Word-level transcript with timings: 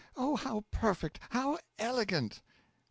Oh, 0.17 0.35
how 0.35 0.63
perfect! 0.71 1.19
how 1.29 1.59
elegant! 1.77 2.41